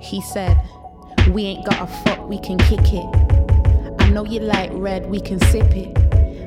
He 0.00 0.20
said, 0.20 0.60
We 1.30 1.44
ain't 1.44 1.66
got 1.66 1.82
a 1.82 1.86
fuck, 2.04 2.28
we 2.28 2.38
can 2.38 2.58
kick 2.58 2.92
it. 2.92 4.00
I 4.00 4.10
know 4.10 4.24
you 4.24 4.40
like 4.40 4.70
red, 4.72 5.08
we 5.08 5.20
can 5.20 5.40
sip 5.46 5.76
it. 5.76 5.96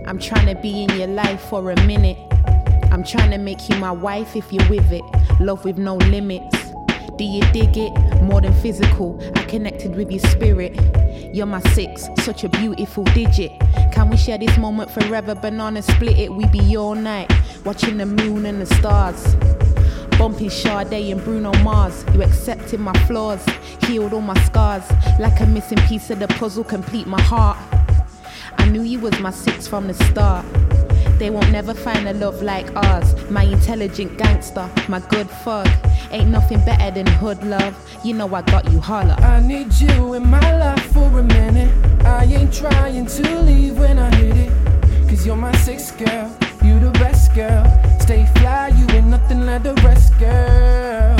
I'm 0.07 0.19
trying 0.19 0.47
to 0.53 0.59
be 0.61 0.83
in 0.83 0.89
your 0.97 1.07
life 1.07 1.41
for 1.41 1.71
a 1.71 1.85
minute. 1.85 2.17
I'm 2.91 3.03
trying 3.03 3.31
to 3.31 3.37
make 3.37 3.69
you 3.69 3.75
my 3.77 3.91
wife 3.91 4.35
if 4.35 4.51
you're 4.51 4.67
with 4.69 4.91
it. 4.91 5.03
Love 5.39 5.63
with 5.63 5.77
no 5.77 5.95
limits. 5.95 6.57
Do 7.17 7.23
you 7.23 7.41
dig 7.51 7.77
it? 7.77 8.21
More 8.23 8.41
than 8.41 8.53
physical, 8.61 9.19
I 9.35 9.43
connected 9.43 9.95
with 9.95 10.11
your 10.11 10.21
spirit. 10.21 10.75
You're 11.33 11.45
my 11.45 11.61
six, 11.73 12.07
such 12.23 12.43
a 12.43 12.49
beautiful 12.49 13.03
digit. 13.05 13.51
Can 13.91 14.09
we 14.09 14.17
share 14.17 14.37
this 14.37 14.57
moment 14.57 14.91
forever? 14.91 15.35
Banana 15.35 15.81
split 15.81 16.17
it, 16.17 16.33
we 16.33 16.45
be 16.47 16.75
all 16.75 16.95
night, 16.95 17.31
watching 17.63 17.97
the 17.97 18.05
moon 18.05 18.45
and 18.45 18.61
the 18.61 18.65
stars. 18.75 19.35
Bumping 20.21 20.51
Sade 20.51 21.11
and 21.11 21.23
Bruno 21.23 21.51
Mars. 21.63 22.05
You 22.13 22.21
accepted 22.21 22.79
my 22.79 22.93
flaws, 23.07 23.43
healed 23.87 24.13
all 24.13 24.21
my 24.21 24.39
scars. 24.43 24.83
Like 25.19 25.39
a 25.39 25.47
missing 25.47 25.79
piece 25.87 26.11
of 26.11 26.19
the 26.19 26.27
puzzle, 26.27 26.63
complete 26.63 27.07
my 27.07 27.19
heart. 27.19 27.57
I 28.59 28.69
knew 28.69 28.83
you 28.83 28.99
was 28.99 29.19
my 29.19 29.31
six 29.31 29.67
from 29.67 29.87
the 29.87 29.95
start. 29.95 30.45
They 31.17 31.31
won't 31.31 31.49
never 31.49 31.73
find 31.73 32.07
a 32.07 32.13
love 32.13 32.43
like 32.43 32.69
ours. 32.75 33.15
My 33.31 33.45
intelligent 33.45 34.15
gangster, 34.19 34.69
my 34.87 34.99
good 35.09 35.27
fuck. 35.27 35.67
Ain't 36.11 36.29
nothing 36.29 36.63
better 36.65 36.91
than 36.91 37.07
hood 37.07 37.43
love. 37.43 37.75
You 38.05 38.13
know 38.13 38.31
I 38.35 38.43
got 38.43 38.71
you 38.71 38.79
holla. 38.79 39.15
I 39.21 39.39
need 39.39 39.73
you 39.73 40.13
in 40.13 40.27
my 40.29 40.55
life 40.55 40.85
for 40.93 41.17
a 41.17 41.23
minute. 41.23 41.73
I 42.05 42.25
ain't 42.25 42.53
trying 42.53 43.07
to 43.07 43.39
leave 43.39 43.79
when 43.79 43.97
I 43.97 44.13
hit 44.17 44.37
it. 44.37 45.09
Cause 45.09 45.25
you're 45.25 45.35
my 45.35 45.55
sixth 45.57 45.97
girl, 45.97 46.29
you 46.63 46.79
the 46.79 46.91
best 46.99 47.10
girl. 47.35 47.65
Stay 47.99 48.25
fly, 48.35 48.69
you 48.69 48.85
ain't 48.89 49.07
nothing 49.07 49.45
like 49.45 49.63
the 49.63 49.73
rest, 49.85 50.17
girl. 50.19 51.17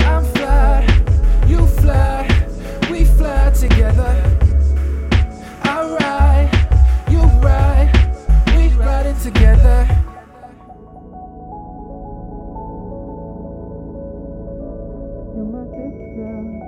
I'm 0.00 0.24
fly, 0.32 0.86
you 1.46 1.66
fly, 1.66 2.28
we 2.90 3.04
fly 3.04 3.50
together. 3.50 4.12
I 5.62 5.96
ride, 6.00 6.50
you 7.10 7.20
ride, 7.42 7.92
we 8.56 8.70
together. 9.22 9.86
My 15.52 15.64
sixth 15.76 16.16
girl. 16.16 16.60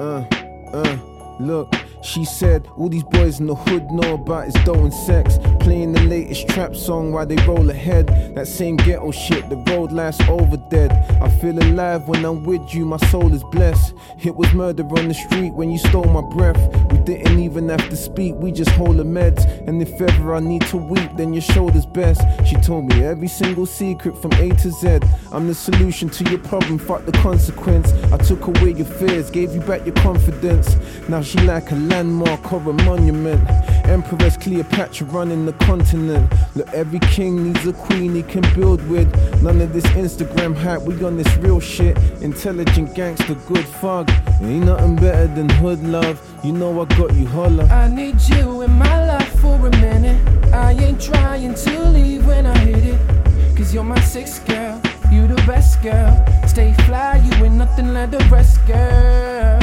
Uh, 0.00 0.24
uh, 0.72 1.07
look, 1.40 1.72
she 2.02 2.24
said 2.24 2.66
all 2.76 2.88
these 2.88 3.04
boys 3.04 3.40
in 3.40 3.46
the 3.46 3.54
hood 3.54 3.90
know 3.90 4.14
about 4.14 4.48
is 4.48 4.54
dough 4.64 4.84
and 4.84 4.94
sex. 4.94 5.38
Playing 5.60 5.92
the 5.92 6.02
latest 6.02 6.48
trap 6.48 6.74
song 6.74 7.12
while 7.12 7.26
they 7.26 7.36
roll 7.46 7.68
ahead. 7.68 8.06
That 8.34 8.46
same 8.46 8.76
ghetto 8.76 9.10
shit, 9.10 9.48
the 9.48 9.56
road 9.56 9.92
life's 9.92 10.20
over 10.28 10.56
dead. 10.70 10.92
I 11.20 11.28
feel 11.28 11.58
alive 11.58 12.08
when 12.08 12.24
I'm 12.24 12.44
with 12.44 12.74
you, 12.74 12.84
my 12.84 12.98
soul 13.08 13.32
is 13.32 13.42
blessed. 13.44 13.94
It 14.22 14.34
was 14.34 14.52
murder 14.54 14.84
on 14.84 15.08
the 15.08 15.14
street 15.14 15.54
when 15.54 15.70
you 15.70 15.78
stole 15.78 16.04
my 16.04 16.22
breath. 16.36 16.58
We 16.90 16.98
didn't 16.98 17.38
even 17.38 17.68
have 17.68 17.88
to 17.90 17.96
speak, 17.96 18.34
we 18.36 18.52
just 18.52 18.70
hold 18.70 18.96
the 18.96 19.04
meds. 19.04 19.44
And 19.66 19.82
if 19.82 20.00
ever 20.00 20.34
I 20.34 20.40
need 20.40 20.62
to 20.68 20.76
weep, 20.76 21.10
then 21.16 21.32
your 21.32 21.42
shoulder's 21.42 21.86
best. 21.86 22.22
She 22.46 22.56
told 22.56 22.86
me 22.86 23.04
every 23.04 23.28
single 23.28 23.66
secret 23.66 24.16
from 24.20 24.32
A 24.32 24.50
to 24.50 24.70
Z. 24.70 25.00
I'm 25.32 25.46
the 25.46 25.54
solution 25.54 26.08
to 26.10 26.24
your 26.30 26.40
problem, 26.40 26.78
fuck 26.78 27.04
the 27.04 27.12
consequence. 27.12 27.92
I 28.12 28.16
took 28.18 28.46
away 28.46 28.72
your 28.72 28.86
fears, 28.86 29.30
gave 29.30 29.54
you 29.54 29.60
back 29.60 29.84
your 29.84 29.94
confidence. 29.96 30.76
Now 31.08 31.22
she 31.22 31.38
like 31.40 31.70
a 31.70 31.76
landmark 31.76 32.52
or 32.52 32.60
a 32.70 32.72
monument. 32.72 33.46
Empress 33.88 34.36
Cleopatra 34.36 35.06
running 35.06 35.46
the 35.46 35.52
continent. 35.54 36.30
Look, 36.54 36.68
every 36.74 36.98
king 36.98 37.42
needs 37.42 37.66
a 37.66 37.72
queen 37.72 38.14
he 38.14 38.22
can 38.22 38.42
build 38.54 38.86
with. 38.88 39.08
None 39.42 39.60
of 39.60 39.72
this 39.72 39.86
Instagram 39.86 40.54
hype, 40.54 40.82
we 40.82 41.02
on 41.02 41.16
this 41.16 41.34
real 41.38 41.58
shit. 41.58 41.96
Intelligent 42.20 42.94
gangster, 42.94 43.34
good 43.46 43.64
fuck. 43.64 44.08
Ain't 44.42 44.66
nothing 44.66 44.96
better 44.96 45.26
than 45.28 45.48
hood 45.48 45.82
love. 45.82 46.20
You 46.44 46.52
know 46.52 46.80
I 46.80 46.84
got 46.96 47.14
you 47.14 47.26
holla. 47.26 47.64
I 47.64 47.88
need 47.88 48.20
you 48.20 48.62
in 48.62 48.72
my 48.72 49.06
life 49.06 49.40
for 49.40 49.54
a 49.54 49.70
minute. 49.70 50.20
I 50.52 50.72
ain't 50.72 51.00
trying 51.00 51.54
to 51.54 51.88
leave 51.88 52.26
when 52.26 52.46
I 52.46 52.56
hit 52.58 52.84
it. 52.84 53.56
Cause 53.56 53.74
you're 53.74 53.84
my 53.84 54.00
sixth 54.00 54.46
girl, 54.46 54.80
you 55.10 55.26
the 55.26 55.34
best 55.46 55.82
girl. 55.82 56.14
Stay 56.46 56.72
fly, 56.86 57.16
you 57.24 57.32
ain't 57.44 57.54
nothing 57.54 57.92
like 57.92 58.10
the 58.10 58.18
rest, 58.30 58.64
girl. 58.66 59.57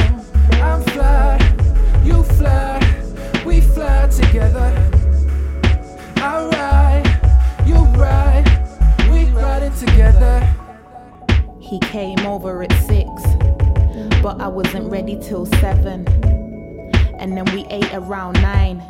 He 11.66 11.80
came 11.80 12.20
over 12.20 12.62
at 12.62 12.70
six, 12.84 13.10
but 14.22 14.40
I 14.40 14.46
wasn't 14.46 14.88
ready 14.88 15.18
till 15.20 15.46
seven. 15.46 16.06
And 17.18 17.36
then 17.36 17.44
we 17.46 17.66
ate 17.70 17.92
around 17.92 18.34
nine, 18.34 18.84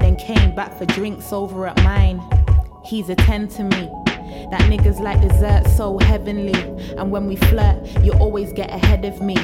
then 0.00 0.16
came 0.16 0.52
back 0.52 0.76
for 0.76 0.86
drinks 0.86 1.32
over 1.32 1.68
at 1.68 1.80
mine. 1.84 2.20
He's 2.84 3.10
a 3.10 3.14
10 3.14 3.46
to 3.50 3.62
me. 3.62 3.88
That 4.50 4.62
nigga's 4.62 4.98
like 4.98 5.20
dessert, 5.20 5.68
so 5.76 5.98
heavenly. 5.98 6.60
And 6.98 7.12
when 7.12 7.28
we 7.28 7.36
flirt, 7.36 7.86
you 8.02 8.10
always 8.14 8.52
get 8.52 8.70
ahead 8.70 9.04
of 9.04 9.22
me. 9.22 9.36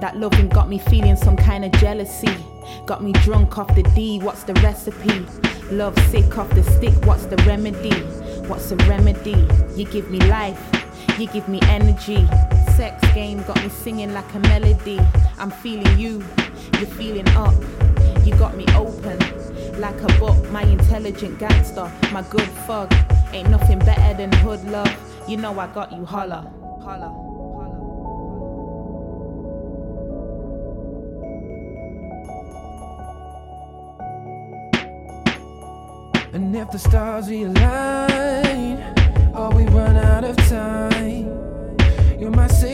That 0.00 0.16
loving 0.16 0.48
got 0.48 0.68
me 0.68 0.78
feeling 0.78 1.14
some 1.14 1.36
kind 1.36 1.64
of 1.64 1.70
jealousy. 1.72 2.36
Got 2.84 3.04
me 3.04 3.12
drunk 3.12 3.58
off 3.58 3.72
the 3.76 3.84
D, 3.94 4.18
what's 4.18 4.42
the 4.42 4.54
recipe? 4.54 5.24
Love 5.70 5.96
sick 6.10 6.36
off 6.36 6.50
the 6.50 6.64
stick, 6.64 6.94
what's 7.06 7.26
the 7.26 7.36
remedy? 7.46 7.94
What's 8.48 8.70
the 8.70 8.76
remedy? 8.88 9.46
You 9.76 9.86
give 9.86 10.10
me 10.10 10.18
life, 10.18 10.83
you 11.18 11.26
give 11.28 11.48
me 11.48 11.60
energy. 11.64 12.26
Sex 12.76 13.00
game 13.14 13.42
got 13.42 13.62
me 13.62 13.68
singing 13.68 14.12
like 14.12 14.32
a 14.34 14.40
melody. 14.40 15.00
I'm 15.38 15.50
feeling 15.50 15.98
you, 15.98 16.24
you're 16.78 16.94
feeling 16.98 17.28
up. 17.30 17.54
You 18.24 18.34
got 18.36 18.56
me 18.56 18.66
open 18.74 19.18
like 19.78 20.00
a 20.02 20.18
book, 20.18 20.50
my 20.50 20.62
intelligent 20.62 21.38
gangster, 21.38 21.90
my 22.12 22.22
good 22.30 22.48
fug. 22.66 22.92
Ain't 23.32 23.50
nothing 23.50 23.78
better 23.80 24.16
than 24.16 24.32
hood 24.32 24.64
love. 24.64 24.92
You 25.28 25.36
know 25.36 25.58
I 25.58 25.66
got 25.68 25.92
you 25.92 26.04
holla, 26.04 26.50
holla, 26.82 27.08
holla. 27.08 27.34
And 36.34 36.56
if 36.56 36.68
the 36.72 36.78
stars 36.80 37.28
realign, 37.28 38.80
or 39.36 39.52
oh, 39.52 39.56
we 39.56 39.66
run 39.66 39.96
out 39.96 40.24
of 40.24 40.36
time, 40.48 40.93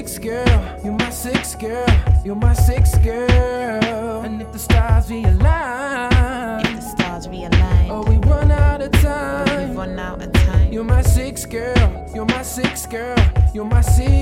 sixth 0.01 0.23
girl, 0.23 0.81
you're 0.83 0.95
my 0.95 1.11
sixth 1.11 1.59
girl, 1.59 1.87
you're 2.25 2.35
my 2.35 2.55
sixth 2.55 3.03
girl. 3.05 4.23
And 4.25 4.41
if 4.41 4.51
the 4.51 4.59
stars 4.59 5.11
realign, 5.11 6.65
If 6.65 6.77
the 6.77 6.81
stars 6.81 7.27
realign, 7.27 7.91
or 7.91 8.03
we 8.05 8.17
run 8.27 8.51
out 8.51 8.81
of 8.81 8.93
time, 8.93 9.69
we 9.69 9.77
run 9.77 9.99
out 9.99 10.23
of 10.23 10.33
time. 10.33 10.73
you're 10.73 10.85
my 10.85 11.03
sixth 11.03 11.51
girl, 11.51 12.11
you're 12.15 12.25
my 12.25 12.43
sixth 12.43 12.89
girl, 12.89 13.19
you're 13.53 13.67
my 13.67 13.83
sixth. 13.83 14.21